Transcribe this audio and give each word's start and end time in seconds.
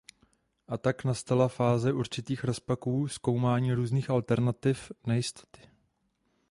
A 0.67 0.77
tak 0.77 1.03
nastala 1.03 1.47
fáze 1.47 1.93
určitých 1.93 2.43
rozpaků, 2.43 3.07
zkoumání 3.07 3.73
různých 3.73 4.09
alternativ, 4.09 4.91
nejistoty. 5.07 5.61